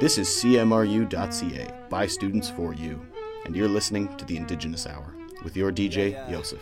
[0.00, 3.06] This is CMRU.ca, by students for you,
[3.44, 5.14] and you're listening to the Indigenous Hour
[5.44, 6.58] with your DJ, Yoseph.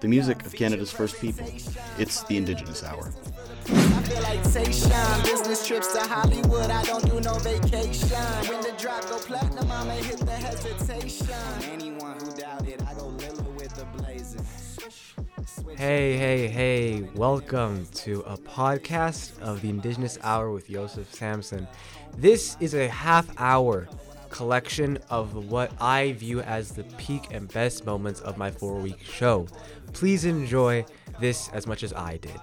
[0.00, 1.46] The music of Canada's first people.
[1.98, 3.12] It's the Indigenous Hour.
[3.68, 4.42] I feel like.
[5.24, 8.08] Business trips to Hollywood, I don't do no vacation.
[8.48, 11.28] When the drop go platinum, I'ma hit the hesitation.
[11.70, 14.40] Anyone who doubted, I go Lilla with the blazing.
[15.76, 21.68] Hey, hey, hey, welcome to a podcast of the Indigenous Hour with Joseph Sampson.
[22.16, 23.86] This is a half hour
[24.30, 29.00] collection of what I view as the peak and best moments of my four week
[29.00, 29.46] show.
[29.92, 30.86] Please enjoy
[31.20, 32.40] this as much as I did.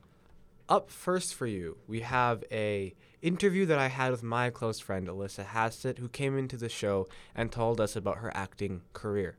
[0.70, 5.08] Up first for you, we have a interview that I had with my close friend
[5.08, 9.38] Alyssa Hassett, who came into the show and told us about her acting career.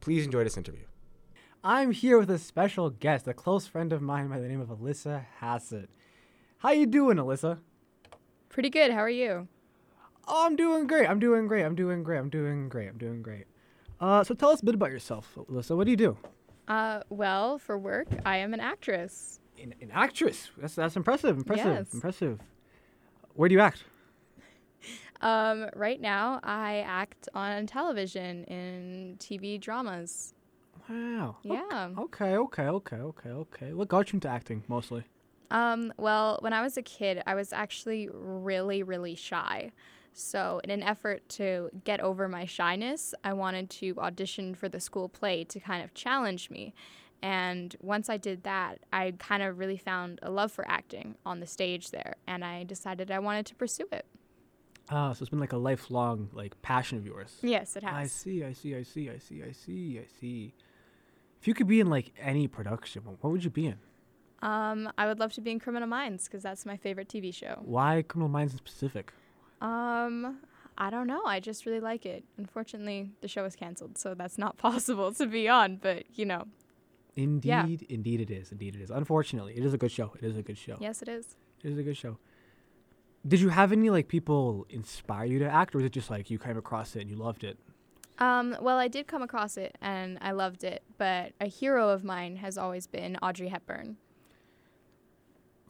[0.00, 0.84] Please enjoy this interview.
[1.66, 4.68] I'm here with a special guest, a close friend of mine by the name of
[4.68, 5.88] Alyssa Hassett.
[6.58, 7.56] How you doing, Alyssa?
[8.50, 8.90] Pretty good.
[8.90, 9.48] How are you?
[10.28, 11.08] Oh, I'm doing great.
[11.08, 11.62] I'm doing great.
[11.64, 12.18] I'm doing great.
[12.18, 12.88] I'm doing great.
[12.90, 13.46] I'm doing great.
[13.98, 15.74] Uh, so tell us a bit about yourself, Alyssa.
[15.74, 16.18] What do you do?
[16.68, 19.40] Uh, well, for work, I am an actress.
[19.58, 20.50] An, an actress.
[20.58, 21.34] That's that's impressive.
[21.34, 21.66] Impressive.
[21.66, 21.94] Yes.
[21.94, 22.40] Impressive.
[23.32, 23.84] Where do you act?
[25.22, 30.33] Um, right now, I act on television in TV dramas.
[30.88, 31.36] Wow.
[31.42, 31.90] Yeah.
[31.98, 32.36] Okay.
[32.36, 32.62] Okay.
[32.64, 32.96] Okay.
[32.96, 33.28] Okay.
[33.28, 33.72] Okay.
[33.72, 35.04] What got you into acting mostly?
[35.50, 39.72] Um, well, when I was a kid, I was actually really, really shy.
[40.12, 44.80] So, in an effort to get over my shyness, I wanted to audition for the
[44.80, 46.72] school play to kind of challenge me.
[47.20, 51.40] And once I did that, I kind of really found a love for acting on
[51.40, 54.06] the stage there, and I decided I wanted to pursue it.
[54.90, 57.38] Ah, so it's been like a lifelong like passion of yours.
[57.42, 57.94] Yes, it has.
[57.94, 58.44] I see.
[58.44, 58.76] I see.
[58.76, 59.10] I see.
[59.10, 59.42] I see.
[59.42, 59.98] I see.
[59.98, 60.54] I see.
[61.44, 63.76] If you could be in like any production, what would you be in?
[64.40, 67.58] Um, I would love to be in Criminal Minds because that's my favorite TV show.
[67.62, 69.12] Why Criminal Minds in specific?
[69.60, 70.38] Um,
[70.78, 71.20] I don't know.
[71.26, 72.24] I just really like it.
[72.38, 75.76] Unfortunately, the show was canceled, so that's not possible to be on.
[75.76, 76.44] But you know,
[77.14, 77.66] Indeed, Yeah.
[77.90, 78.50] indeed it is.
[78.50, 78.88] Indeed it is.
[78.90, 80.14] Unfortunately, it is a good show.
[80.18, 80.78] It is a good show.
[80.80, 81.36] yes, it is.
[81.62, 82.16] It is a good show.
[83.28, 86.30] Did you have any like people inspire you to act, or was it just like
[86.30, 87.58] you came across it and you loved it?
[88.18, 92.04] Um, well, I did come across it and I loved it, but a hero of
[92.04, 93.96] mine has always been Audrey Hepburn,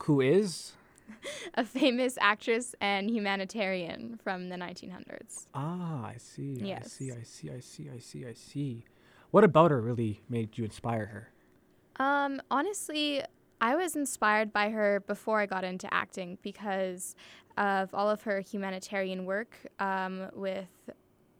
[0.03, 0.73] Who is?
[1.55, 5.47] a famous actress and humanitarian from the 1900s.
[5.53, 6.73] Ah, I see.
[6.73, 7.11] I see.
[7.11, 7.51] I see.
[7.51, 7.89] I see.
[7.95, 8.25] I see.
[8.25, 8.85] I see.
[9.31, 12.03] What about her really made you inspire her?
[12.03, 13.21] Um, honestly,
[13.61, 17.15] I was inspired by her before I got into acting because
[17.57, 20.67] of all of her humanitarian work um, with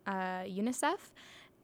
[0.08, 0.98] uh, UNICEF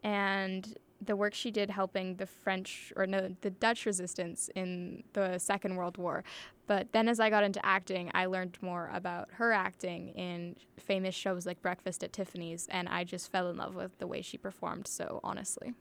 [0.04, 5.38] and the work she did helping the French or no, the Dutch resistance in the
[5.40, 6.24] Second World War.
[6.68, 11.16] But then as I got into acting, I learned more about her acting in famous
[11.16, 14.38] shows like Breakfast at Tiffany's, and I just fell in love with the way she
[14.38, 14.88] performed.
[14.88, 15.74] So honestly.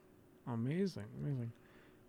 [0.47, 1.05] Amazing.
[1.21, 1.53] Amazing.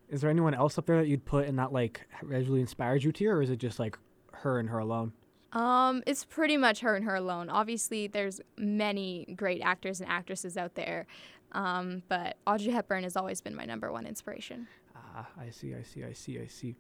[0.10, 3.12] Is there anyone else up there that you'd put in that like really inspired you
[3.12, 3.98] to, or is it just like
[4.34, 5.14] her and her alone?
[5.54, 7.50] Um, it's pretty much her and her alone.
[7.50, 11.08] Obviously, there's many great actors and actresses out there,
[11.52, 14.68] um, but Audrey Hepburn has always been my number one inspiration.
[14.96, 15.76] Ah, I see.
[15.76, 16.04] I see.
[16.06, 16.40] I see.
[16.40, 16.76] I see.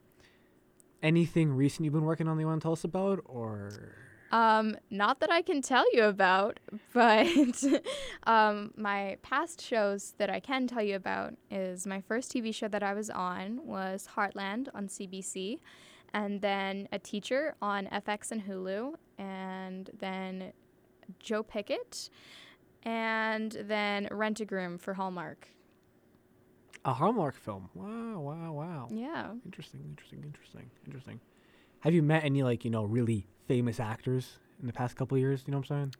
[1.03, 3.95] Anything recent you've been working on that you want to tell us about, or
[4.31, 6.59] Um, not that I can tell you about,
[6.93, 7.27] but
[8.23, 12.67] um, my past shows that I can tell you about is my first TV show
[12.69, 15.59] that I was on was Heartland on CBC,
[16.13, 20.51] and then A Teacher on FX and Hulu, and then
[21.19, 22.09] Joe Pickett,
[22.83, 25.47] and then Rent a Groom for Hallmark.
[26.85, 27.69] a Hallmark film?
[27.75, 28.19] Wow.
[28.19, 28.53] Wow.
[28.53, 28.87] Wow.
[28.91, 29.31] Yeah.
[29.45, 29.81] Interesting.
[29.87, 30.23] Interesting.
[30.23, 30.69] Interesting.
[30.85, 31.19] Interesting.
[31.81, 35.21] Have you met any like you know really famous actors in the past couple of
[35.21, 35.43] years?
[35.45, 35.95] You know what I'm saying?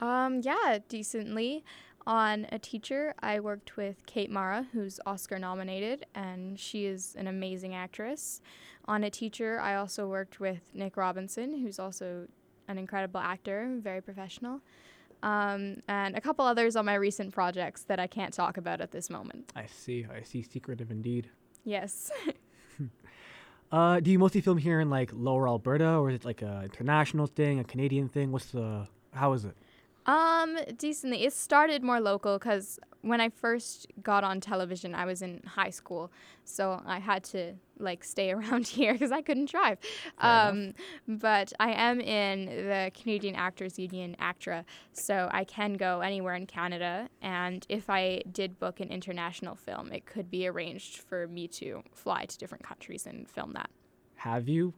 [0.00, 1.64] Um, yeah, decently.
[2.06, 7.26] On a teacher, I worked with Kate Mara, who's Oscar nominated, and she is an
[7.26, 8.42] amazing actress.
[8.86, 12.26] On a teacher, I also worked with Nick Robinson, who's also
[12.68, 14.60] an incredible actor, very professional.
[15.22, 18.90] Um, and a couple others on my recent projects that I can't talk about at
[18.90, 19.52] this moment.
[19.56, 20.06] I see.
[20.14, 20.42] I see.
[20.42, 21.30] Secretive indeed.
[21.64, 22.10] Yes.
[23.72, 26.60] Uh, do you mostly film here in like Lower Alberta, or is it like a
[26.62, 28.30] international thing, a Canadian thing?
[28.30, 28.86] What's the?
[29.12, 29.56] How is it?
[30.06, 31.24] Um, decently.
[31.24, 35.70] It started more local because when I first got on television, I was in high
[35.70, 36.10] school,
[36.44, 39.78] so I had to like stay around here because I couldn't drive.
[40.18, 40.74] Um,
[41.06, 46.46] but I am in the Canadian Actors Union ACTRA, so I can go anywhere in
[46.46, 47.08] Canada.
[47.22, 51.82] And if I did book an international film, it could be arranged for me to
[51.92, 53.70] fly to different countries and film that.
[54.16, 54.72] Have you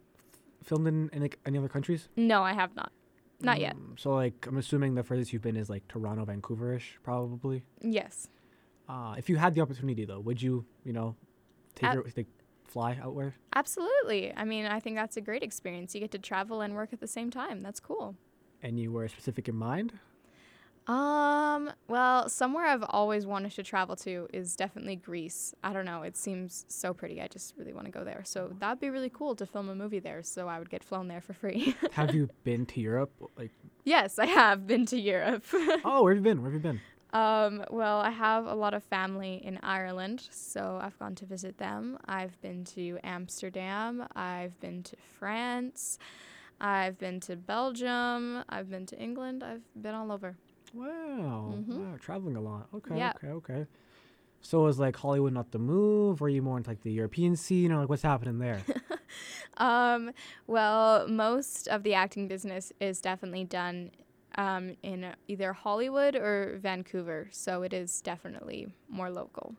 [0.65, 1.11] filmed in,
[1.45, 2.09] any other countries?
[2.17, 2.91] No, I have not.
[3.41, 3.77] Not yet.
[3.77, 7.63] Mm, So like I'm assuming the furthest you've been is like Toronto, Vancouverish, probably.
[7.81, 8.29] Yes.
[8.89, 11.17] Uh, if you had the opportunity though, would you, you know,
[11.75, 12.27] take Ab- your like
[12.65, 13.35] fly out where?
[13.55, 14.33] Absolutely.
[14.37, 15.95] I mean, I think that's a great experience.
[15.95, 17.63] You get to travel and work at the same time.
[17.63, 18.17] That's cool.
[18.63, 19.93] And Anywhere specific in mind?
[20.87, 25.55] Um, well, somewhere I've always wanted to travel to is definitely Greece.
[25.65, 27.21] I don't know, it seems so pretty.
[27.21, 28.23] I just really want to go there.
[28.25, 31.09] So that'd be really cool to film a movie there, so I would get flown
[31.09, 31.75] there for free.
[31.93, 33.11] have you been to Europe?
[33.37, 33.51] Like,
[33.85, 35.45] yes, I have been to Europe.
[35.85, 36.43] oh, where have you been?
[36.43, 36.81] Where have you been?
[37.13, 41.59] um, well, I have a lot of family in Ireland, so I've gone to visit
[41.59, 41.99] them.
[42.07, 45.99] I've been to Amsterdam, I've been to France,
[46.61, 50.37] I've been to Belgium, I've been to England, I've been all over.
[50.75, 51.79] Wow, Mhm.
[51.79, 52.69] wow, traveling a lot.
[52.75, 53.13] Okay, Yeah.
[53.17, 53.67] okay, okay.
[54.41, 56.21] So is like Hollywood not the move?
[56.23, 58.61] Or are you more into like the European scene, or like what's happening there?
[59.59, 60.11] Um,
[60.47, 63.91] well, most of the acting business is definitely done
[64.37, 69.55] um, in either Hollywood or Vancouver, so it is definitely more local.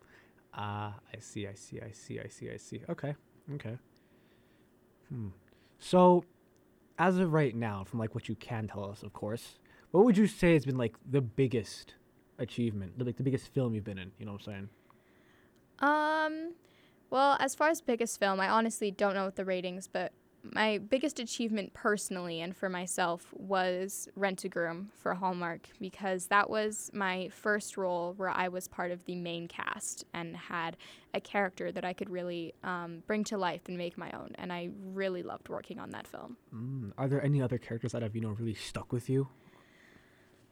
[0.54, 2.82] Ah, I see, I see, I see, I see, I see.
[2.88, 3.16] Okay,
[3.56, 3.78] okay.
[5.10, 5.30] Hmm.
[5.80, 6.24] So,
[7.00, 9.58] as of right now, from like what you can tell us, of course,
[9.92, 11.96] what would you say has been like the biggest
[12.40, 14.12] achievement, the, like the biggest film you've been in?
[14.20, 14.70] You know what I'm saying?
[15.80, 16.54] Um,
[17.10, 20.12] well, as far as biggest film, I honestly don't know what the ratings, but
[20.54, 26.50] my biggest achievement personally and for myself was Rent a Groom for Hallmark because that
[26.50, 30.78] was my first role where I was part of the main cast and had
[31.14, 34.34] a character that I could really um, bring to life and make my own.
[34.36, 36.38] And I really loved working on that film.
[36.54, 36.92] Mm.
[36.98, 39.28] Are there any other characters that have you know really stuck with you?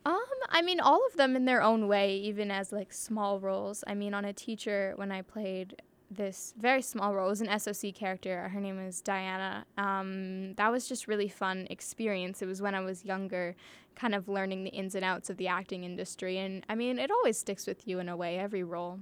[0.05, 0.19] Um,
[0.49, 3.83] I mean, all of them in their own way, even as like small roles.
[3.87, 5.81] I mean, on a teacher, when I played
[6.11, 8.49] this very small role, it was an SOC character.
[8.49, 9.65] Her name is Diana.
[9.77, 12.43] Um, that was just really fun experience.
[12.43, 13.55] It was when I was younger,
[13.95, 17.09] kind of learning the ins and outs of the acting industry, and I mean, it
[17.09, 18.37] always sticks with you in a way.
[18.37, 18.99] Every role.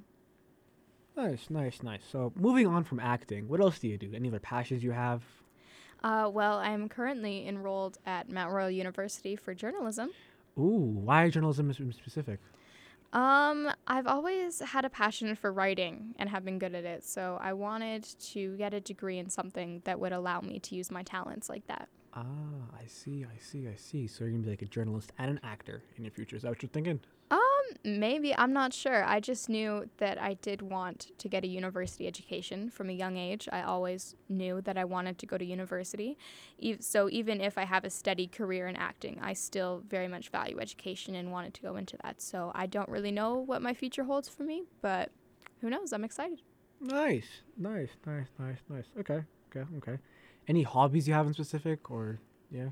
[1.18, 2.02] Nice, nice, nice.
[2.10, 4.12] So, moving on from acting, what else do you do?
[4.16, 5.22] Any other passions you have?
[6.04, 10.10] Uh, well, I'm currently enrolled at Mount Royal University for journalism.
[10.58, 12.40] Ooh, why journalism is in specific?
[13.12, 17.04] Um, I've always had a passion for writing and have been good at it.
[17.04, 20.90] So I wanted to get a degree in something that would allow me to use
[20.90, 21.90] my talents like that.
[22.16, 22.24] Ah,
[22.76, 24.08] I see, I see, I see.
[24.08, 26.36] So you're gonna be like a journalist and an actor in your future.
[26.36, 27.00] Is that what you're thinking?
[27.86, 29.04] Maybe I'm not sure.
[29.04, 33.18] I just knew that I did want to get a university education from a young
[33.18, 33.50] age.
[33.52, 36.18] I always knew that I wanted to go to university.
[36.80, 40.60] So even if I have a steady career in acting, I still very much value
[40.60, 42.22] education and wanted to go into that.
[42.22, 45.12] So I don't really know what my future holds for me, but
[45.60, 45.92] who knows?
[45.94, 46.42] I'm excited.
[46.80, 47.28] Nice,
[47.58, 48.86] nice, nice, nice, nice.
[49.00, 49.98] Okay, okay, okay.
[50.48, 52.20] Any hobbies you have in specific, or
[52.52, 52.70] yeah?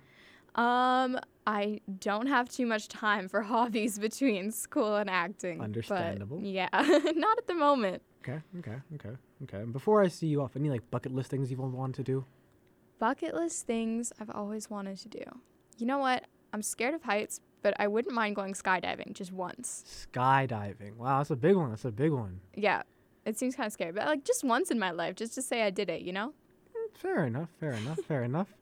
[0.55, 1.17] Um,
[1.47, 5.61] I don't have too much time for hobbies between school and acting.
[5.61, 6.39] Understandable.
[6.41, 8.01] yeah, not at the moment.
[8.21, 9.57] Okay, okay, okay, okay.
[9.57, 12.25] And before I see you off, any like bucket list things you've wanted to do?
[12.99, 15.23] Bucket list things I've always wanted to do.
[15.77, 16.25] You know what?
[16.53, 20.07] I'm scared of heights, but I wouldn't mind going skydiving just once.
[20.13, 20.97] Skydiving.
[20.97, 21.69] Wow, that's a big one.
[21.71, 22.41] That's a big one.
[22.53, 22.83] Yeah,
[23.25, 25.63] it seems kind of scary, but like just once in my life, just to say
[25.63, 26.33] I did it, you know?
[26.93, 27.49] Fair enough.
[27.59, 27.99] Fair enough.
[28.07, 28.53] Fair enough.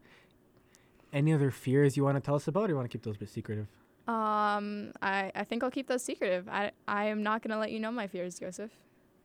[1.12, 3.16] Any other fears you want to tell us about, or you want to keep those
[3.16, 3.68] a bit secretive?
[4.08, 6.48] Um, I, I think I'll keep those secretive.
[6.50, 8.72] I, I am not going to let you know my fears, Joseph.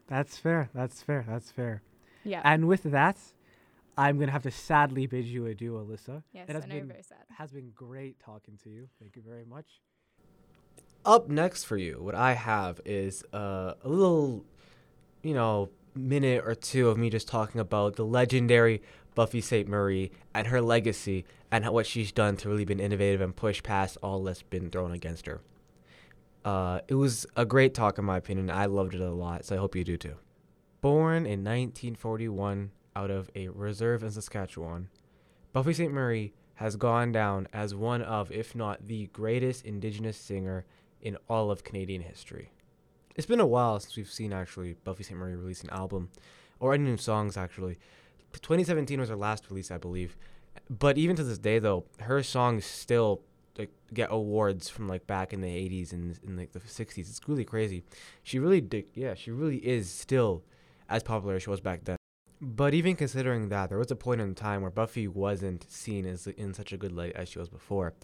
[0.06, 0.70] That's fair.
[0.74, 1.24] That's fair.
[1.28, 1.82] That's fair.
[2.24, 2.40] Yeah.
[2.44, 3.18] And with that,
[3.96, 6.22] I'm gonna have to sadly bid you adieu, Alyssa.
[6.32, 7.24] yes, it has I know you're been very sad.
[7.38, 8.88] has been great talking to you.
[8.98, 9.66] Thank you very much.
[11.04, 14.44] Up next for you, what I have is uh, a little,
[15.22, 18.82] you know, minute or two of me just talking about the legendary
[19.14, 21.24] Buffy Sainte-Marie and her legacy
[21.54, 24.90] and what she's done to really been innovative and push past all that's been thrown
[24.90, 25.40] against her.
[26.44, 28.50] Uh, it was a great talk, in my opinion.
[28.50, 30.16] I loved it a lot, so I hope you do too.
[30.80, 34.88] Born in 1941 out of a reserve in Saskatchewan,
[35.52, 40.64] Buffy Sainte-Marie has gone down as one of, if not the greatest Indigenous singer
[41.02, 42.50] in all of Canadian history.
[43.14, 46.10] It's been a while since we've seen actually Buffy Sainte-Marie release an album,
[46.58, 47.78] or any new songs actually.
[48.32, 50.16] 2017 was her last release, I believe.
[50.70, 53.22] But even to this day, though, her songs still
[53.58, 56.98] like get awards from like back in the 80s and in like the 60s.
[56.98, 57.84] It's really crazy.
[58.22, 60.42] She really did, yeah, she really is still
[60.88, 61.96] as popular as she was back then.
[62.40, 66.26] But even considering that, there was a point in time where Buffy wasn't seen as
[66.26, 67.94] in such a good light as she was before.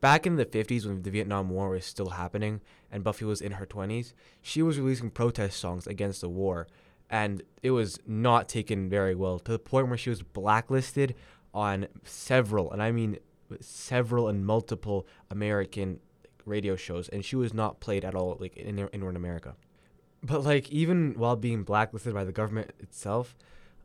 [0.00, 3.52] Back in the 50s, when the Vietnam War was still happening and Buffy was in
[3.52, 6.66] her 20s, she was releasing protest songs against the war,
[7.08, 11.14] and it was not taken very well to the point where she was blacklisted
[11.54, 13.18] on several, and I mean
[13.60, 16.00] several and multiple American
[16.44, 19.54] radio shows, and she was not played at all like in, in North America.
[20.22, 23.36] But like even while being blacklisted by the government itself,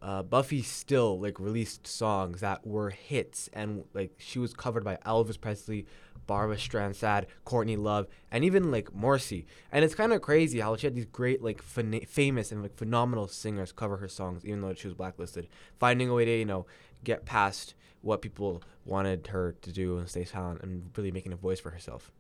[0.02, 4.98] uh, Buffy still like released songs that were hits, and like she was covered by
[5.06, 5.86] Elvis Presley,
[6.28, 9.48] Barbra Streisand, Courtney Love, and even like Morrissey.
[9.72, 13.28] And it's kind of crazy how she had these great like famous and like phenomenal
[13.28, 15.48] singers cover her songs, even though she was blacklisted,
[15.80, 16.66] finding a way to you know
[17.04, 21.38] get past what people wanted her to do and stay silent and really making a
[21.38, 22.12] voice for herself.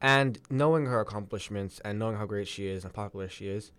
[0.00, 3.70] And knowing her accomplishments and knowing how great she is and popular she is,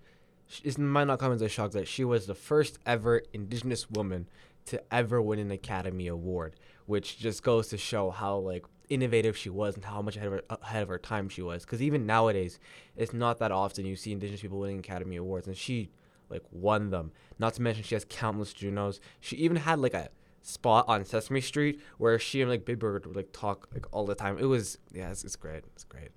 [0.64, 4.28] it might not come as a shock that she was the first ever Indigenous woman
[4.66, 9.50] to ever win an Academy Award, which just goes to show how like innovative she
[9.50, 11.64] was and how much ahead of her, ahead of her time she was.
[11.64, 12.60] Because even nowadays,
[12.96, 15.90] it's not that often you see Indigenous people winning Academy Awards, and she
[16.30, 17.12] like won them.
[17.40, 19.00] Not to mention she has countless Junos.
[19.20, 20.10] She even had like a
[20.42, 24.06] spot on Sesame Street where she and like Big Bird would like talk like all
[24.06, 24.38] the time.
[24.38, 25.64] It was yeah, it's, it's great.
[25.74, 26.10] It's great.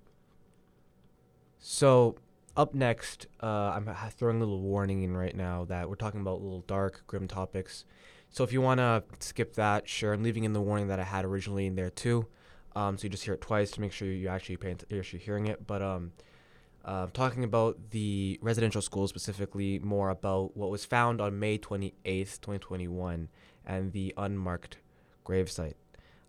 [1.59, 2.17] So
[2.57, 6.43] up next, uh, I'm throwing a little warning in right now that we're talking about
[6.43, 7.85] little dark, grim topics.
[8.31, 10.13] So if you want to skip that, sure.
[10.13, 12.27] I'm leaving in the warning that I had originally in there too.
[12.77, 15.21] Um, so you just hear it twice to make sure you actually pay you're actually
[15.21, 15.67] hearing it.
[15.67, 16.13] But um,
[16.85, 22.41] uh, talking about the residential school specifically, more about what was found on May 28th,
[22.41, 23.29] 2021,
[23.67, 24.79] and the unmarked
[25.25, 25.75] gravesite.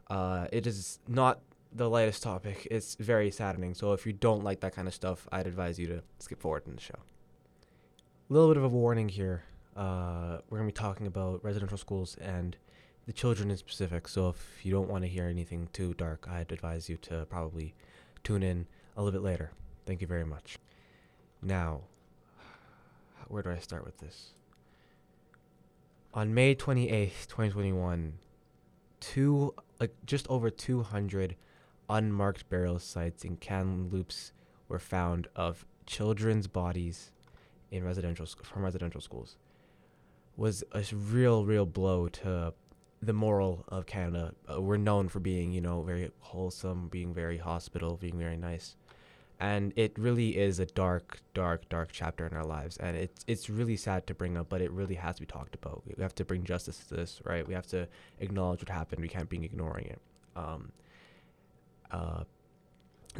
[0.10, 1.42] Uh, it is not
[1.74, 2.68] the lightest topic.
[2.72, 3.74] It's very saddening.
[3.74, 6.64] So if you don't like that kind of stuff, I'd advise you to skip forward
[6.68, 7.00] in the show.
[8.30, 9.44] A little bit of a warning here.
[9.75, 12.56] Uh, we're going to be talking about residential schools and
[13.06, 14.08] the children in specific.
[14.08, 17.74] So if you don't want to hear anything too dark, I'd advise you to probably
[18.24, 19.52] tune in a little bit later.
[19.86, 20.58] Thank you very much.
[21.42, 21.82] Now,
[23.28, 24.32] where do I start with this?
[26.14, 28.14] On May 28th, 2021,
[29.00, 31.36] two like just over 200
[31.90, 34.32] unmarked burial sites in Kamloops
[34.68, 37.12] were found of children's bodies
[37.70, 39.36] in residential from residential schools
[40.38, 42.54] was a real real blow to
[43.06, 44.34] the moral of Canada.
[44.52, 48.76] Uh, we're known for being, you know, very wholesome, being very hospital, being very nice.
[49.40, 53.50] And it really is a dark, dark, dark chapter in our lives, and it's it's
[53.50, 55.84] really sad to bring up, but it really has to be talked about.
[55.86, 57.46] We have to bring justice to this, right?
[57.46, 59.02] We have to acknowledge what happened.
[59.02, 60.02] We can't be ignoring it.
[60.38, 60.72] Um,
[61.92, 62.24] uh,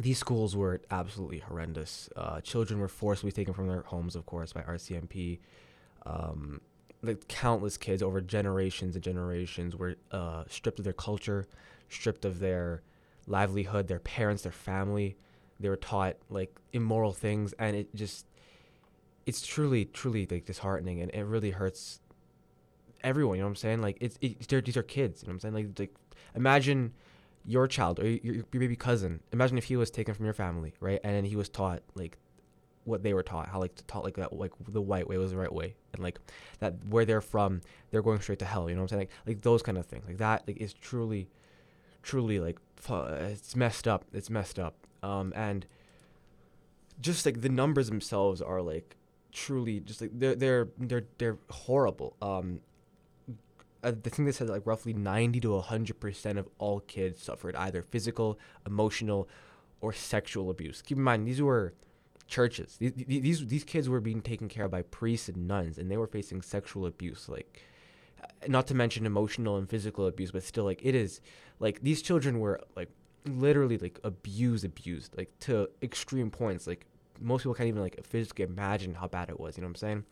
[0.00, 2.08] these schools were absolutely horrendous.
[2.16, 5.38] Uh, children were forcibly taken from their homes, of course, by RCMP.
[6.06, 6.62] Um,
[7.02, 11.46] like countless kids over generations and generations were uh, stripped of their culture,
[11.88, 12.82] stripped of their
[13.26, 15.16] livelihood, their parents, their family.
[15.60, 18.26] They were taught like immoral things, and it just
[19.24, 22.00] it's truly, truly like disheartening, and it really hurts
[23.02, 23.36] everyone.
[23.36, 23.82] You know what I'm saying?
[23.82, 25.22] Like it's it, these are kids.
[25.22, 25.54] You know what I'm saying?
[25.54, 25.94] Like like
[26.34, 26.92] imagine
[27.44, 29.20] your child or your, your baby cousin.
[29.32, 31.00] Imagine if he was taken from your family, right?
[31.04, 32.18] And then he was taught like
[32.86, 35.36] what they were taught, how like taught like that, like the white way was the
[35.36, 36.18] right way, and like
[36.60, 38.68] that where they're from, they're going straight to hell.
[38.68, 39.08] You know what I'm saying?
[39.26, 41.28] Like, like those kind of things, like that, like is truly,
[42.02, 44.04] truly like it's messed up.
[44.12, 44.74] It's messed up.
[45.02, 45.66] Um, and
[47.00, 48.96] just like the numbers themselves are like
[49.32, 52.16] truly just like they're they're they're they're horrible.
[52.22, 52.60] Um,
[53.82, 57.82] uh, the thing that said like roughly 90 to 100% of all kids suffered either
[57.82, 59.28] physical, emotional,
[59.80, 60.82] or sexual abuse.
[60.82, 61.74] Keep in mind, these were
[62.26, 62.76] churches.
[62.78, 65.96] These, these, these kids were being taken care of by priests and nuns, and they
[65.96, 67.28] were facing sexual abuse.
[67.28, 67.62] Like,
[68.22, 71.20] uh, not to mention emotional and physical abuse, but still, like, it is,
[71.60, 72.90] like, these children were, like,
[73.26, 76.66] literally, like, abused, abused, like, to extreme points.
[76.66, 76.86] Like,
[77.20, 79.56] most people can't even, like, physically imagine how bad it was.
[79.56, 80.04] You know what I'm saying?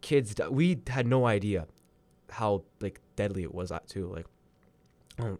[0.00, 1.66] Kids, we had no idea
[2.30, 4.06] how like deadly it was at too.
[4.12, 4.26] Like,
[5.18, 5.38] um,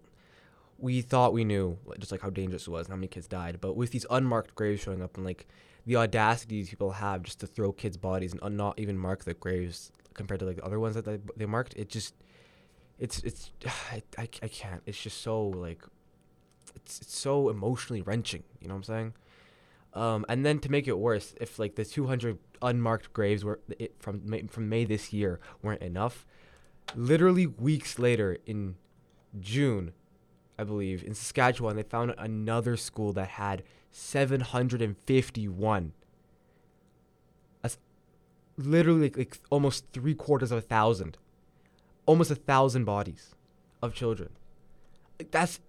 [0.79, 3.59] we thought we knew just like how dangerous it was and how many kids died,
[3.61, 5.47] but with these unmarked graves showing up and like
[5.87, 9.25] the audacity these people have just to throw kids' bodies and uh, not even mark
[9.25, 12.15] the graves compared to like the other ones that they, they marked, it just
[12.99, 13.53] it's it's
[13.93, 14.83] I, I, I can't.
[14.87, 15.83] It's just so like
[16.75, 18.45] it's it's so emotionally wrenching.
[18.61, 19.15] You know what I'm saying?
[19.95, 23.95] Um, and then to make it worse, if like the 200 unmarked graves were it,
[24.01, 26.27] from May, from May this year weren't enough,
[26.97, 28.75] literally weeks later in
[29.39, 29.93] June,
[30.59, 33.63] I believe, in Saskatchewan, they found another school that had
[33.97, 35.93] 751.
[37.63, 37.79] That's
[38.57, 41.17] literally like, like almost three quarters of a thousand.
[42.05, 43.37] Almost a thousand bodies
[43.81, 44.31] of children.
[45.19, 45.61] Like, that's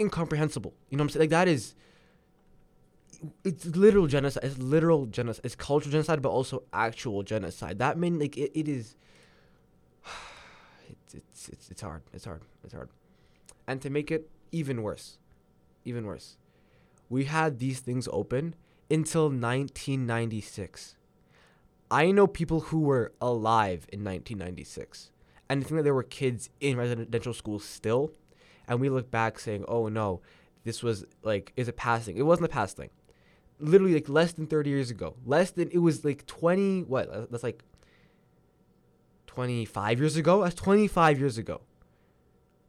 [0.00, 0.72] incomprehensible.
[0.88, 1.20] You know what I'm saying?
[1.20, 1.74] Like that is
[3.44, 4.44] it's literal genocide.
[4.44, 5.44] It's literal genocide.
[5.44, 7.78] It's cultural genocide, but also actual genocide.
[7.78, 8.96] That mean like it, it is
[10.88, 12.00] it's, it's it's it's hard.
[12.14, 12.40] It's hard.
[12.64, 12.88] It's hard.
[13.66, 15.18] And to make it even worse.
[15.84, 16.38] Even worse.
[17.08, 18.54] We had these things open
[18.90, 20.96] until 1996.
[21.90, 25.12] I know people who were alive in 1996
[25.48, 28.12] and think that there were kids in residential schools still.
[28.68, 30.20] And we look back saying, oh no,
[30.64, 32.16] this was like, is a past thing.
[32.16, 32.90] It wasn't a past thing.
[33.58, 35.14] Literally, like less than 30 years ago.
[35.24, 37.30] Less than, it was like 20, what?
[37.30, 37.62] That's like
[39.28, 40.42] 25 years ago?
[40.42, 41.60] That's 25 years ago.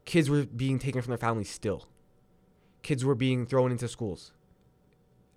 [0.04, 1.88] Kids were being taken from their families still.
[2.88, 4.32] Kids were being thrown into schools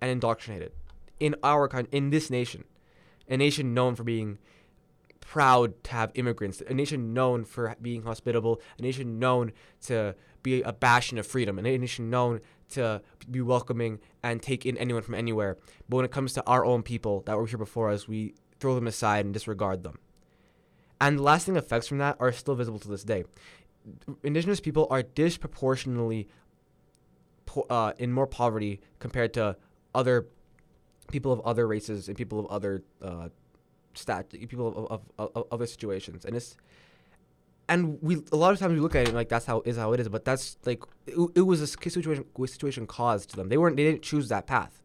[0.00, 0.72] and indoctrinated
[1.20, 2.64] in our country, in this nation,
[3.28, 4.38] a nation known for being
[5.20, 10.62] proud to have immigrants, a nation known for being hospitable, a nation known to be
[10.62, 12.40] a bastion of freedom, a nation known
[12.70, 15.58] to be welcoming and take in anyone from anywhere.
[15.90, 18.74] But when it comes to our own people that were here before us, we throw
[18.74, 19.98] them aside and disregard them.
[21.02, 23.24] And the lasting effects from that are still visible to this day.
[24.22, 26.28] Indigenous people are disproportionately
[27.46, 29.56] po- uh, in more poverty compared to
[29.94, 30.26] other
[31.10, 33.28] people of other races and people of other uh,
[33.94, 36.24] stat people of, of, of, other situations.
[36.24, 36.56] And it's
[37.68, 39.92] and we a lot of times we look at it like that's how is how
[39.92, 43.48] it is but that's like it, it was a situation situation caused to them.
[43.48, 44.82] They weren't they didn't choose that path.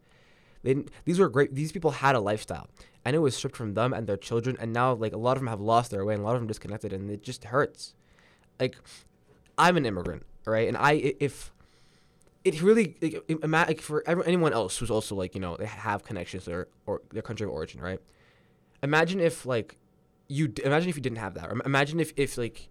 [0.64, 2.68] They these were great these people had a lifestyle
[3.04, 5.42] and it was stripped from them and their children and now like a lot of
[5.42, 7.94] them have lost their way and a lot of them disconnected and it just hurts.
[8.60, 8.78] Like
[9.58, 10.68] i'm an immigrant right?
[10.68, 11.52] And i if
[12.48, 12.96] it really
[13.42, 16.68] like, for anyone else who's also like you know they have connections or
[17.12, 18.00] their country of origin, right?
[18.82, 19.76] Imagine if like
[20.28, 21.52] you imagine if you didn't have that.
[21.66, 22.70] Imagine if if like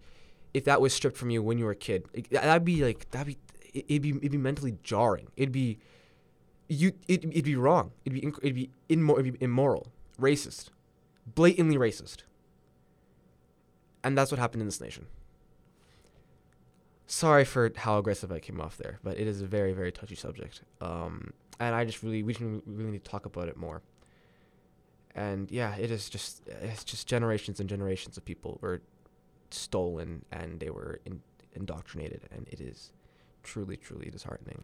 [0.53, 2.05] if that was stripped from you when you were a kid.
[2.15, 3.37] Like, that'd be like that'd be
[3.73, 5.27] it'd be it'd be mentally jarring.
[5.35, 5.77] It'd be
[6.67, 7.91] you it, it'd be wrong.
[8.03, 9.87] It'd be it'd be immoral, it'd be immoral,
[10.19, 10.69] racist,
[11.35, 12.23] blatantly racist.
[14.03, 15.07] And that's what happened in this nation
[17.07, 20.15] sorry for how aggressive I came off there, but it is a very, very touchy
[20.15, 20.61] subject.
[20.81, 23.81] Um, and I just really, we really need to talk about it more.
[25.15, 28.81] And yeah, it is just, it's just generations and generations of people were
[29.49, 31.21] stolen and they were in,
[31.53, 32.91] indoctrinated, and it is
[33.41, 34.63] truly, truly disheartening.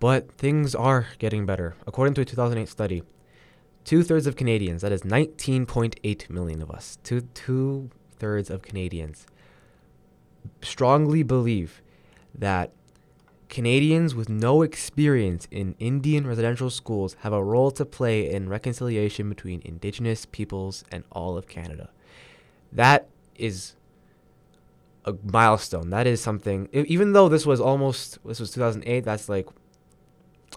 [0.00, 1.76] But things are getting better.
[1.86, 3.02] According to a 2008 study,
[3.84, 9.26] two thirds of Canadians, that is 19.8 million of us, two two thirds of Canadians
[10.62, 11.82] strongly believe
[12.34, 12.72] that
[13.48, 19.28] Canadians with no experience in Indian residential schools have a role to play in reconciliation
[19.28, 21.90] between Indigenous peoples and all of Canada.
[22.72, 23.74] That is
[25.04, 25.90] a milestone.
[25.90, 26.68] That is something.
[26.72, 29.48] Even though this was almost this was 2008, that's like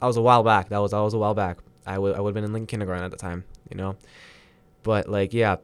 [0.01, 0.69] I was a while back.
[0.69, 1.57] That was I was a while back.
[1.85, 3.97] I would I would have been in Lincoln kindergarten at the time, you know.
[4.83, 5.57] But like yeah,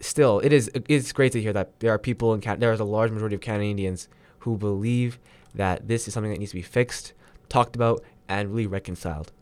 [0.00, 2.80] still, it is it's great to hear that there are people in Can- there is
[2.80, 4.08] a large majority of Canadians
[4.40, 5.18] who believe
[5.54, 7.12] that this is something that needs to be fixed,
[7.48, 9.32] talked about, and really reconciled.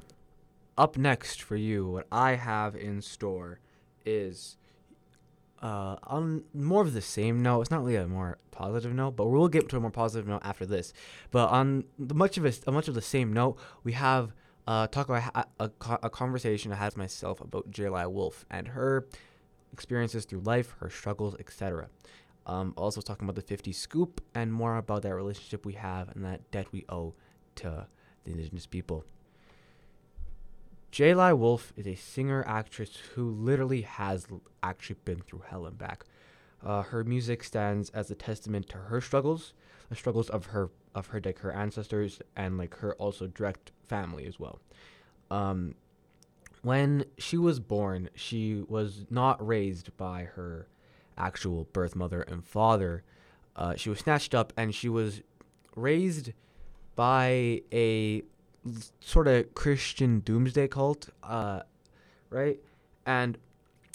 [0.78, 3.60] Up next for you, what I have in store
[4.04, 4.56] is
[5.62, 7.62] uh, on more of the same note.
[7.62, 10.42] It's not really a more positive note, but we'll get to a more positive note
[10.44, 10.92] after this.
[11.30, 14.32] But on much of a, much of the same note, we have
[14.66, 18.68] uh, talk about a, a, a conversation I had with myself about Jayli Wolf and
[18.68, 19.06] her
[19.76, 21.88] experiences through life, her struggles, etc.
[22.46, 26.24] Um, also talking about the 50 scoop and more about that relationship we have and
[26.24, 27.12] that debt we owe
[27.56, 27.86] to
[28.24, 29.04] the indigenous people.
[30.92, 34.26] Jayli Wolf is a singer actress who literally has
[34.62, 36.04] actually been through hell and back.
[36.64, 39.52] Uh, her music stands as a testament to her struggles,
[39.90, 44.24] the struggles of her of her like her ancestors and like her also direct family
[44.26, 44.58] as well.
[45.30, 45.74] Um,
[46.66, 50.66] when she was born, she was not raised by her
[51.16, 53.04] actual birth mother and father.
[53.54, 55.22] Uh, she was snatched up and she was
[55.76, 56.32] raised
[56.96, 58.20] by a
[59.00, 61.60] sort of Christian doomsday cult, uh,
[62.30, 62.58] right?
[63.06, 63.38] And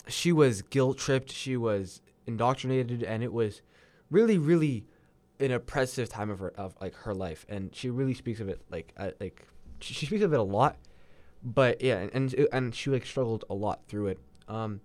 [0.08, 3.62] she was guilt tripped, she was indoctrinated, and it was
[4.10, 4.86] really, really
[5.42, 7.46] an oppressive time of her of like her life.
[7.50, 9.46] And she really speaks of it like uh, like
[9.82, 10.78] she, she speaks of it a lot
[11.44, 14.20] but yeah, and and she like struggled a lot through it.
[14.48, 14.82] Um,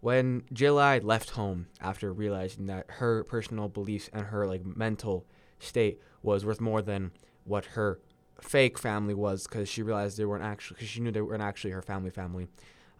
[0.00, 5.24] when Jayli left home after realizing that her personal beliefs and her like mental
[5.60, 7.12] state was worth more than
[7.44, 8.00] what her
[8.40, 11.70] fake family was, because she realized they weren't actually, because she knew they weren't actually
[11.70, 12.48] her family family.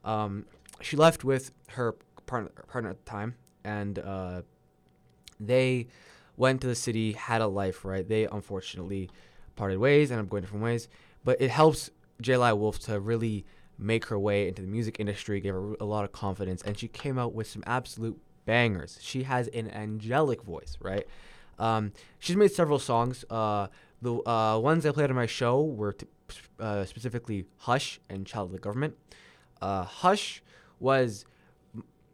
[0.05, 0.47] Um,
[0.81, 4.43] she left with her partner, partner at the time, and uh,
[5.41, 5.89] they
[6.37, 7.85] went to the city, had a life.
[7.85, 8.07] Right?
[8.07, 9.11] They unfortunately
[9.57, 10.89] parted ways, and I'm going different ways.
[11.25, 11.91] But it helps
[12.23, 13.45] Jayli Wolf to really
[13.79, 16.89] make her way into the music industry, gave her a lot of confidence, and she
[16.89, 18.99] came out with some absolute bangers.
[19.01, 21.07] She has an angelic voice, right?
[21.59, 23.25] Um, she's made several songs.
[23.29, 23.69] Uh,
[24.01, 26.07] the uh, ones I played on my show were t-
[26.59, 28.97] uh, specifically "Hush" and "Child of the Government."
[29.61, 30.43] Uh, "Hush"
[30.81, 31.25] was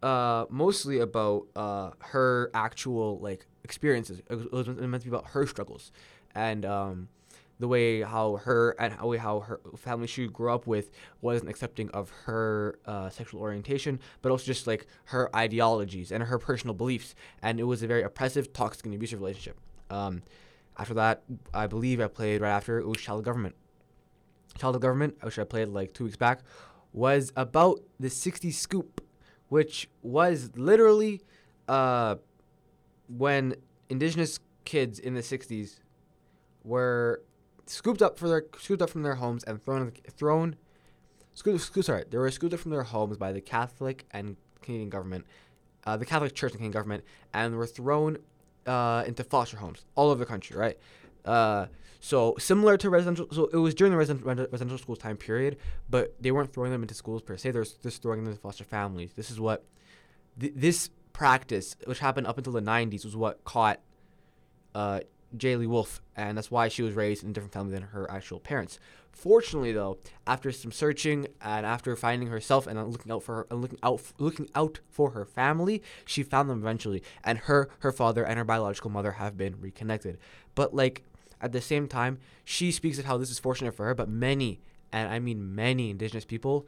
[0.02, 4.20] uh, mostly about uh, her actual like experiences.
[4.28, 5.92] It was, meant to be about her struggles,
[6.34, 7.08] and um,
[7.58, 10.90] the way how her and how how her family she grew up with
[11.20, 16.38] wasn't accepting of her uh, sexual orientation, but also just like her ideologies and her
[16.38, 19.58] personal beliefs, and it was a very oppressive, toxic, and abusive relationship.
[19.90, 20.22] Um,
[20.78, 23.56] after that, I believe I played right after it was Child of Government.
[24.58, 26.40] Child of Government, which I played like two weeks back,
[26.92, 29.00] was about the 60s scoop,
[29.48, 31.22] which was literally
[31.66, 32.16] uh,
[33.08, 33.54] when
[33.88, 35.80] indigenous kids in the 60s
[36.62, 37.22] were
[37.68, 40.56] scooped up for their scooped up from their homes and thrown thrown
[41.34, 44.90] scooped, scooped, sorry they were scooped up from their homes by the Catholic and Canadian
[44.90, 45.24] government,
[45.86, 48.18] uh, the Catholic Church and Canadian government, and were thrown
[48.66, 50.78] uh, into foster homes all over the country, right?
[51.24, 51.66] Uh,
[52.00, 55.56] so similar to residential, so it was during the resident, residential schools time period,
[55.90, 57.50] but they weren't throwing them into schools per se.
[57.50, 59.12] They're just throwing them into foster families.
[59.14, 59.64] This is what
[60.38, 63.80] th- this practice, which happened up until the 90s, was what caught
[64.74, 65.00] uh,
[65.36, 68.40] Jayli Wolf, and that's why she was raised in a different family than her actual
[68.40, 68.78] parents.
[69.12, 73.60] Fortunately, though, after some searching and after finding herself and looking out for her, and
[73.60, 78.24] looking out, looking out for her family, she found them eventually, and her, her father,
[78.24, 80.18] and her biological mother have been reconnected.
[80.54, 81.02] But like
[81.40, 84.60] at the same time, she speaks of how this is fortunate for her, but many,
[84.92, 86.66] and I mean many Indigenous people,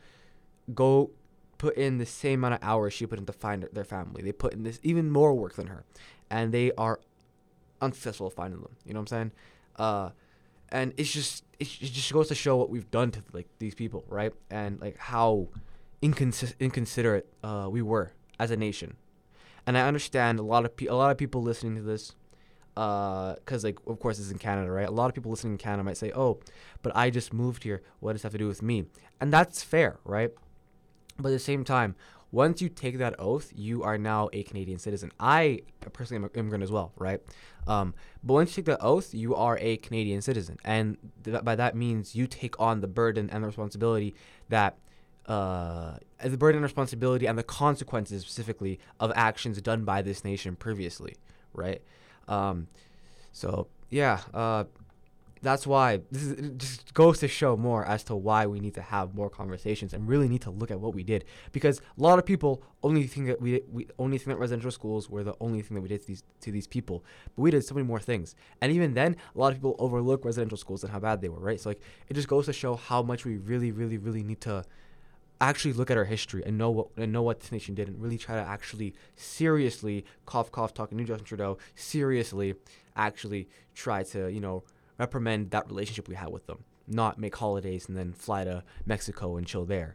[0.74, 1.10] go
[1.56, 4.22] put in the same amount of hours she put in to find their family.
[4.22, 5.84] They put in this even more work than her,
[6.30, 7.00] and they are
[7.80, 8.76] unsuccessful at finding them.
[8.84, 9.32] You know what I'm saying?
[9.76, 10.10] Uh,
[10.70, 14.04] and it's just it, just goes to show what we've done to like these people,
[14.08, 14.32] right?
[14.50, 15.48] And like how
[16.02, 18.96] incons- inconsiderate uh, we were as a nation.
[19.66, 22.14] And I understand a lot of pe- a lot of people listening to this,
[22.74, 24.88] because uh, like of course it's in Canada, right?
[24.88, 26.40] A lot of people listening in Canada might say, "Oh,
[26.82, 27.82] but I just moved here.
[28.00, 28.86] What does that have to do with me?"
[29.20, 30.30] And that's fair, right?
[31.18, 31.94] But at the same time,
[32.32, 35.10] once you take that oath, you are now a Canadian citizen.
[35.18, 35.60] I
[35.92, 37.20] personally am an immigrant as well, right?
[37.66, 41.56] Um, but once you take the oath, you are a Canadian citizen, and th- by
[41.56, 44.14] that means you take on the burden and the responsibility
[44.48, 44.78] that
[45.26, 50.56] uh, the burden and responsibility and the consequences specifically of actions done by this nation
[50.56, 51.16] previously,
[51.52, 51.82] right?
[52.28, 52.68] Um,
[53.32, 54.64] so yeah, uh,
[55.42, 58.83] that's why this is, just goes to show more as to why we need to
[58.83, 61.24] have more conversations and really need to look at what we did.
[61.53, 65.09] Because a lot of people only think that we, we only think that residential schools
[65.09, 67.05] were the only thing that we did to these to these people.
[67.37, 68.35] But we did so many more things.
[68.61, 71.40] And even then a lot of people overlook residential schools and how bad they were
[71.40, 71.61] right?
[71.61, 74.64] So like it just goes to show how much we really really really need to
[75.40, 78.00] actually look at our history and know what and know what this nation did and
[78.00, 82.55] really try to actually seriously cough cough talking to Justin Trudeau seriously
[82.94, 84.62] actually try to you know
[85.00, 89.36] reprimand that relationship we had with them, not make holidays and then fly to Mexico
[89.36, 89.94] and chill there.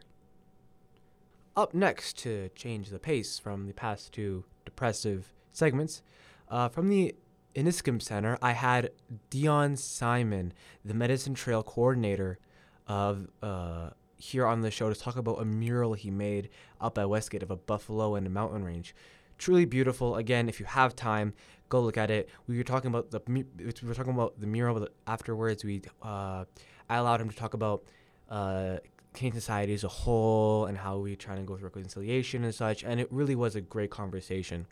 [1.56, 6.02] Up next, to change the pace from the past two depressive segments,
[6.50, 7.14] uh, from the
[7.54, 8.90] Iniskim Center, I had
[9.30, 10.52] Dion Simon,
[10.84, 12.38] the Medicine Trail coordinator
[12.86, 17.08] of uh, here on the show, to talk about a mural he made up at
[17.08, 18.94] Westgate of a buffalo and a mountain range.
[19.38, 20.16] Truly beautiful.
[20.16, 21.32] Again, if you have time,
[21.68, 22.28] go look at it.
[22.46, 26.44] We were talking about the we were talking about the mural, but afterwards we uh,
[26.88, 27.84] I allowed him to talk about
[28.30, 28.76] uh,
[29.12, 32.84] Canadian society as a whole and how we try to go through reconciliation and such.
[32.84, 34.66] And it really was a great conversation.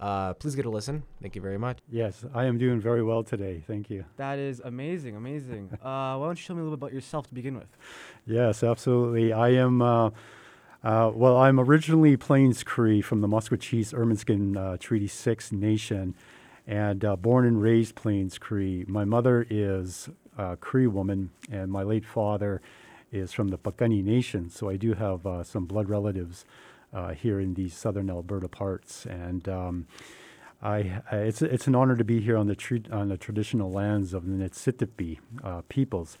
[0.00, 1.04] Uh, please get a listen.
[1.20, 1.78] Thank you very much.
[1.88, 3.62] Yes, I am doing very well today.
[3.64, 4.04] Thank you.
[4.16, 5.70] That is amazing, amazing.
[5.82, 7.68] uh, why don't you tell me a little bit about yourself to begin with?
[8.26, 9.32] Yes, absolutely.
[9.32, 9.80] I am.
[9.80, 10.10] Uh,
[10.82, 16.16] uh, well, I'm originally Plains Cree from the Maskwacis Ermineskin uh, Treaty 6 Nation
[16.66, 18.84] and uh, born and raised Plains Cree.
[18.86, 22.60] My mother is a Cree woman, and my late father
[23.10, 26.44] is from the Piikani Nation, so I do have uh, some blood relatives
[26.92, 29.06] uh, here in these southern Alberta parts.
[29.06, 29.86] And um,
[30.62, 34.14] I, it's, it's an honor to be here on the, tre- on the traditional lands
[34.14, 35.18] of the Niitsitapi
[35.68, 36.16] peoples.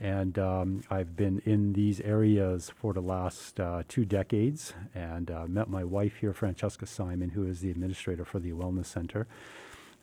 [0.00, 5.46] And um, I've been in these areas for the last uh, two decades and uh,
[5.46, 9.26] met my wife here, Francesca Simon, who is the administrator for the Wellness Center,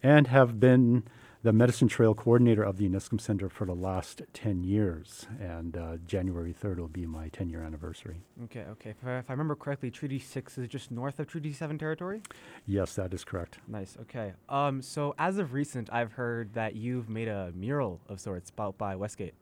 [0.08, 1.04] and have been
[1.43, 5.28] the Medicine Trail coordinator of the Iniskim Center for the last 10 years.
[5.38, 8.22] And uh, January 3rd will be my 10 year anniversary.
[8.46, 8.91] Okay, okay.
[8.91, 12.22] If I, if I, remember correctly, Treaty 6 is just north of Treaty 7 territory?
[12.65, 13.58] Yes, that is correct.
[13.67, 14.32] Nice, okay.
[14.48, 18.78] Um, so, as of recent, I've heard that you've made a mural of sorts out
[18.78, 19.34] by Westgate.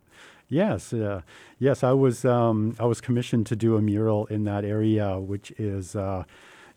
[0.50, 1.22] Yes, uh,
[1.60, 1.84] yes.
[1.84, 5.96] I was um, I was commissioned to do a mural in that area, which is
[5.96, 6.24] uh,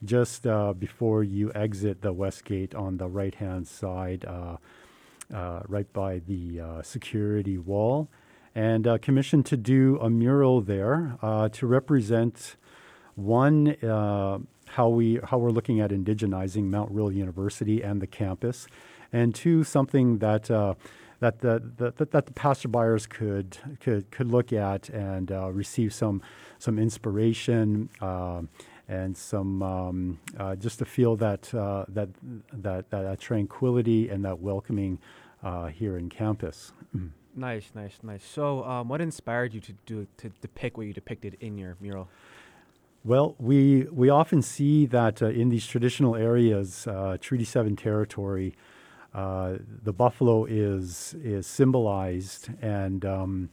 [0.04, 4.56] just uh, before you exit the west gate on the right hand side, uh,
[5.34, 8.08] uh, right by the uh, security wall,
[8.54, 11.16] and uh, commissioned to do a mural there
[11.52, 12.56] to represent
[13.14, 13.76] one
[14.72, 18.68] how we how we're looking at indigenizing Mount Royal University and the campus,
[19.12, 20.44] and two something that
[21.20, 26.22] that the, the that, the passerbyers could could could look at and receive some
[26.58, 27.88] some inspiration
[28.88, 32.09] and some um, uh, just to feel that, uh, that,
[32.53, 34.98] that that tranquility and that welcoming
[35.42, 36.72] uh, here in campus.
[37.37, 38.24] Nice, nice, nice.
[38.24, 42.09] So, um, what inspired you to do to depict what you depicted in your mural?
[43.05, 46.88] Well, we we often see that uh, in these traditional areas,
[47.20, 48.57] Treaty Seven territory,
[49.14, 53.51] uh, the buffalo is is symbolized and um,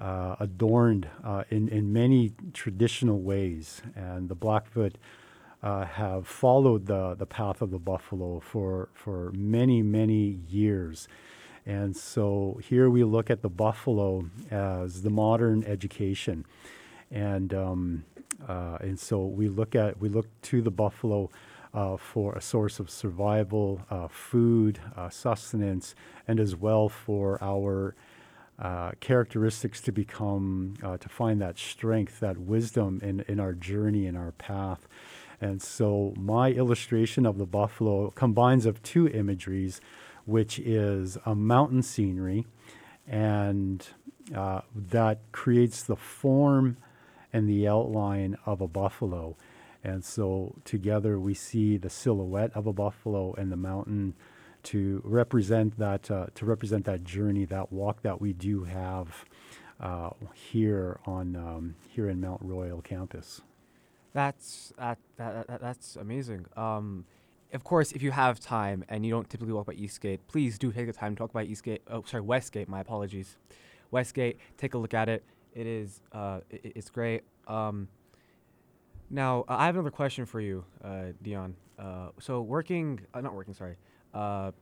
[0.00, 4.96] uh, adorned uh, in in many traditional ways, and the Blackfoot
[5.62, 11.08] uh, have followed the the path of the buffalo for for many many years.
[11.66, 16.46] And so here we look at the buffalo as the modern education,
[17.10, 18.04] and um,
[18.48, 21.28] uh, and so we look at we look to the buffalo
[21.74, 24.78] uh, for a source of survival, uh, food,
[25.10, 25.94] sustenance,
[26.26, 27.94] and as well for our
[28.58, 34.06] uh, characteristics to become, uh, to find that strength, that wisdom in, in our journey,
[34.06, 34.88] in our path.
[35.40, 39.80] And so my illustration of the buffalo combines of two imageries,
[40.24, 42.46] which is a mountain scenery,
[43.06, 43.86] and
[44.34, 46.76] uh, that creates the form
[47.32, 49.36] and the outline of a buffalo.
[49.84, 54.14] And so together we see the silhouette of a buffalo and the mountain
[54.68, 59.24] to represent that uh, to represent that journey, that walk that we do have
[59.80, 63.40] uh, here on um, here in Mount Royal campus.
[64.12, 66.46] That's that, that, that that's amazing.
[66.56, 67.06] Um,
[67.54, 70.70] of course, if you have time and you don't typically walk by Eastgate, please do
[70.70, 71.80] take the time to talk by Eastgate.
[71.90, 72.68] Oh, sorry, Westgate.
[72.68, 73.38] My apologies.
[73.90, 74.38] Westgate.
[74.58, 75.24] Take a look at it.
[75.54, 77.22] It is uh, it, it's great.
[77.46, 77.88] Um,
[79.08, 81.56] now, I have another question for you, uh, Dion.
[81.78, 83.76] Uh, so, working, uh, not working, sorry,
[84.14, 84.52] uh,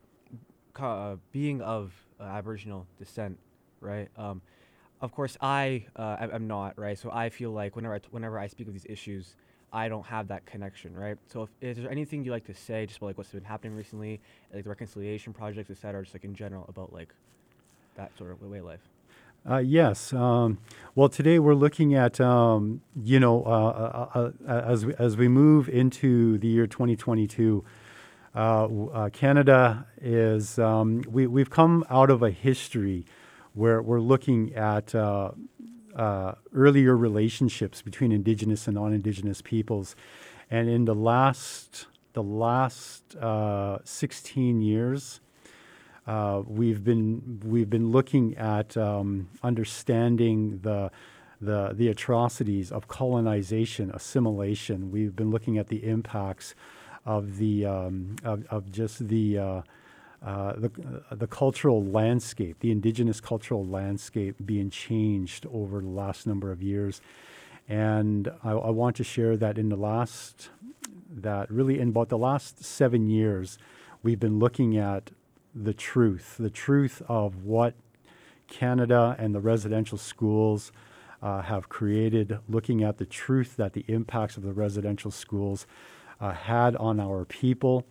[0.72, 3.38] ca- uh, being of Aboriginal descent,
[3.80, 4.09] right?
[4.16, 4.40] Um,
[5.00, 6.98] of course, I, I am not, right?
[6.98, 9.37] So I feel like whenever I t- whenever I speak of these issues,
[9.72, 11.18] I don't have that connection, right?
[11.26, 13.76] So, if, is there anything you like to say, just about like what's been happening
[13.76, 14.20] recently,
[14.52, 17.12] like the reconciliation projects, et cetera, just like in general about like
[17.96, 18.80] that sort of way of life?
[19.48, 20.12] Uh, yes.
[20.12, 20.59] Um,
[20.94, 25.16] well, today we're looking at, um, you know, uh, uh, uh, uh as, we, as
[25.16, 27.68] we move into the year 2022, uh,
[29.12, 33.07] Canada is, um, we, we've come out of a history
[33.55, 34.94] where we're looking at
[36.55, 39.96] earlier relationships between Indigenous and non Indigenous peoples.
[40.51, 43.16] And in the last, the last
[43.85, 45.20] 16 years,
[46.07, 50.90] uh, we've been we've been looking at um, understanding the
[51.40, 54.92] the the atrocities of colonization, assimilation.
[54.92, 56.55] We've been looking at the impacts
[57.07, 59.62] of the um, of, of, just the uh,
[60.25, 60.71] uh, the,
[61.11, 66.62] uh, the cultural landscape, the indigenous cultural landscape being changed over the last number of
[66.62, 67.01] years.
[67.69, 70.51] And I, I want to share that in the last,
[71.11, 73.57] that really in about the last seven years,
[74.03, 75.11] we've been looking at
[75.55, 77.75] the truth, the truth of what
[78.49, 80.73] Canada and the residential schools
[81.23, 85.66] uh, have created, looking at the truth that the impacts of the residential schools
[86.20, 87.87] uh, had on our people,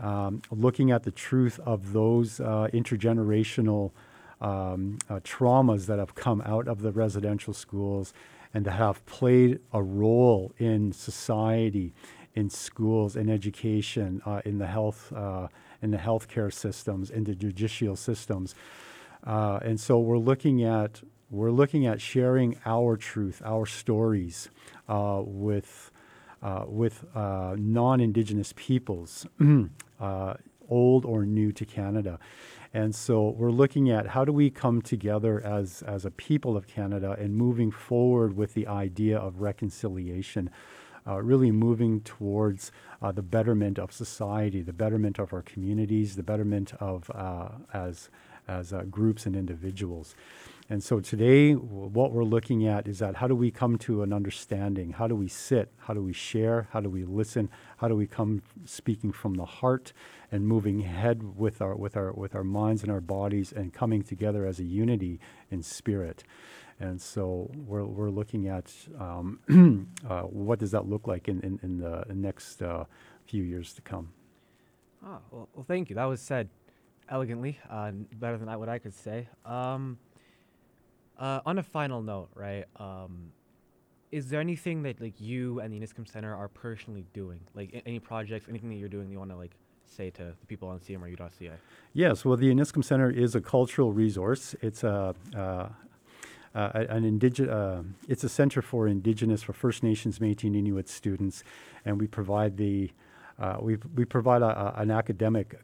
[0.00, 3.92] um, looking at the truth of those uh, intergenerational
[4.40, 8.12] um, uh, traumas that have come out of the residential schools
[8.52, 11.94] and that have played a role in society,
[12.34, 15.48] in schools, in education, uh, in the health uh,
[15.80, 18.54] in the healthcare systems, in the judicial systems.
[19.26, 24.50] Uh, and so we're looking at we're looking at sharing our truth, our stories
[24.88, 25.90] uh, with
[26.42, 29.26] uh, with uh, non-Indigenous peoples,
[30.00, 30.34] uh,
[30.68, 32.18] old or new to Canada.
[32.74, 36.66] And so we're looking at how do we come together as, as a people of
[36.66, 40.50] Canada and moving forward with the idea of reconciliation
[41.06, 46.22] uh, really moving towards uh, the betterment of society, the betterment of our communities, the
[46.22, 48.08] betterment of uh, as
[48.48, 50.14] as uh, groups and individuals.
[50.68, 54.12] And so today, what we're looking at is that how do we come to an
[54.12, 54.92] understanding?
[54.92, 55.70] How do we sit?
[55.76, 56.68] How do we share?
[56.70, 57.50] How do we listen?
[57.76, 59.92] How do we come speaking from the heart
[60.30, 64.02] and moving ahead with our with our with our minds and our bodies and coming
[64.02, 65.20] together as a unity
[65.50, 66.24] in spirit?
[66.80, 71.60] And so we're, we're looking at um, uh, what does that look like in, in,
[71.62, 72.86] in the next uh,
[73.26, 74.12] few years to come.
[75.04, 75.96] Oh, well, well, thank you.
[75.96, 76.48] That was said
[77.08, 79.28] elegantly, uh, better than I, what I could say.
[79.44, 79.98] Um,
[81.18, 82.64] uh, on a final note, right?
[82.76, 83.32] Um,
[84.10, 87.98] is there anything that like you and the Iniskim Center are personally doing, like any
[87.98, 89.52] projects, anything that you're doing that you want to like
[89.86, 91.52] say to the people on CMRU.ca?
[91.94, 94.54] Yes, well, the Iniskim Center is a cultural resource.
[94.60, 95.68] It's a uh,
[96.54, 100.86] uh, an indige- uh, it's a center for Indigenous, for First Nations, Métis, and Inuit
[100.88, 101.42] students,
[101.84, 102.90] and we provide the
[103.38, 105.58] uh, we we provide a, a, an academic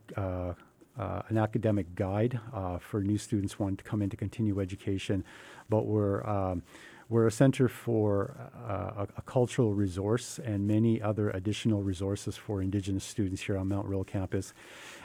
[0.99, 5.25] uh, an academic guide uh, for new students wanting to come in to continue education,
[5.69, 6.63] but we're um,
[7.09, 8.37] we're a center for
[8.69, 13.67] uh, a, a, cultural resource and many other additional resources for Indigenous students here on
[13.67, 14.53] Mount Royal campus.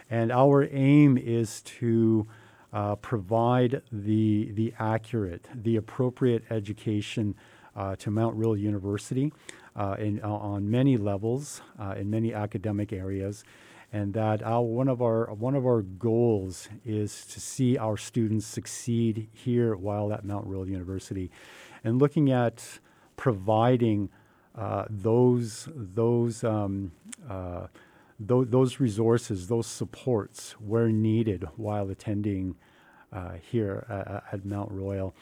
[0.09, 2.27] And our aim is to
[2.73, 7.35] uh, provide the, the accurate, the appropriate education
[7.75, 9.31] uh, to Mount Royal University
[9.77, 13.45] uh, in, on many levels, uh, in many academic areas
[13.93, 18.45] and that our, one of our one of our goals is to see our students
[18.45, 21.29] succeed here while at Mount Royal University,
[21.83, 22.79] and looking at
[23.15, 24.09] providing
[24.57, 26.91] uh, those those um,
[27.29, 27.67] uh,
[28.27, 32.55] th- those resources, those supports where needed while attending
[33.13, 35.15] uh, here at, at, Mount Royal.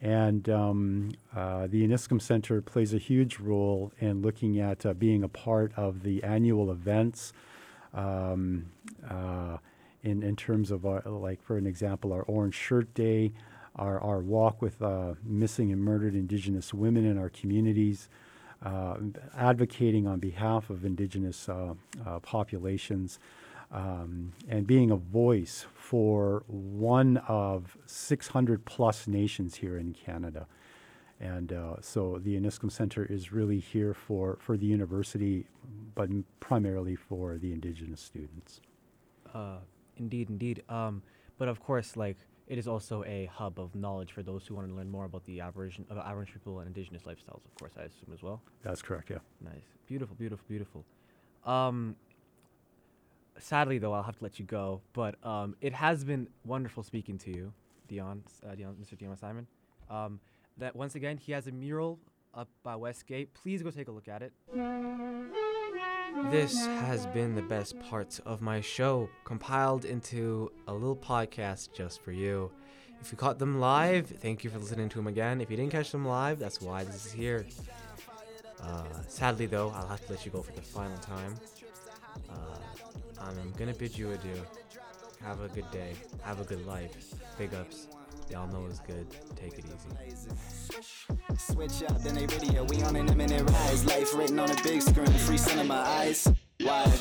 [0.00, 5.22] And um, uh, the Iniskim Center plays a huge role in looking at uh, being
[5.22, 7.32] a part of the annual events
[7.94, 8.66] um,
[9.08, 9.58] uh,
[10.02, 13.32] in, in terms of, our, like, for an example, our Orange Shirt Day,
[13.76, 18.08] our, our walk with uh, missing and murdered Indigenous women in our communities,
[18.64, 18.96] uh,
[19.36, 21.74] advocating on behalf of Indigenous uh,
[22.06, 23.18] uh, populations,
[23.70, 30.46] um, and being a voice for one of 600 plus nations here in Canada.
[31.20, 35.46] And uh, so the Iniskim Center is really here for, for the university,
[35.94, 38.60] but primarily for the Indigenous students.
[39.34, 39.58] Uh,
[39.96, 40.62] indeed, indeed.
[40.68, 41.02] Um,
[41.38, 44.68] but of course, like it is also a hub of knowledge for those who want
[44.68, 47.44] to learn more about the Aboriginal, uh, Aboriginal people and Indigenous lifestyles.
[47.44, 48.40] Of course, I assume as well.
[48.62, 49.10] That's correct.
[49.10, 49.18] Yeah.
[49.40, 50.84] Nice, beautiful, beautiful, beautiful.
[51.44, 51.96] Um,
[53.38, 54.80] sadly, though, I'll have to let you go.
[54.92, 57.52] But um, it has been wonderful speaking to you,
[57.88, 58.96] Dion, uh, Dion Mr.
[58.96, 59.46] Dion Simon.
[60.58, 61.98] That once again he has a mural
[62.34, 63.32] up by Westgate.
[63.34, 64.32] Please go take a look at it.
[66.30, 72.02] This has been the best parts of my show, compiled into a little podcast just
[72.02, 72.50] for you.
[73.00, 75.40] If you caught them live, thank you for listening to them again.
[75.40, 77.46] If you didn't catch them live, that's why this is here.
[78.60, 81.36] Uh, sadly, though, I'll have to let you go for the final time.
[82.28, 82.58] Uh,
[83.20, 84.42] I'm gonna bid you adieu.
[85.22, 85.92] Have a good day.
[86.22, 87.14] Have a good life.
[87.38, 87.86] Big ups.
[88.30, 89.06] Y'all know it's good.
[89.36, 89.64] Take it
[90.06, 90.30] easy.
[91.38, 92.64] Switch up, then they video.
[92.64, 93.86] We on an imminent rise.
[93.86, 95.06] Life written on a big screen.
[95.06, 96.28] Free cinema eyes.
[96.60, 96.92] Why?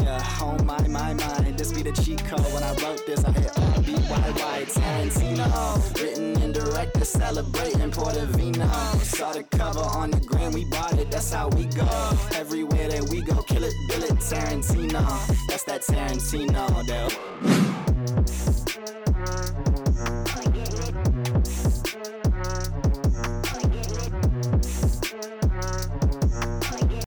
[0.00, 1.52] Yeah, oh my, my, my.
[1.56, 2.40] This be the cheat code.
[2.52, 6.02] When I wrote this, I hit R B Y Y Tarantino.
[6.02, 8.68] Written and directed, celebrating Portofino.
[9.02, 11.10] Saw the cover on the gram, we bought it.
[11.12, 11.86] That's how we go.
[12.34, 15.46] Everywhere that we go, kill it, bill it, Tarantino.
[15.46, 18.71] That's that Tarantino, though.